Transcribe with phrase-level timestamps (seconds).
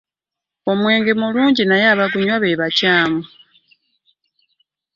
[0.71, 3.21] Omwenge mulungi naye abagunywa be bakyamu.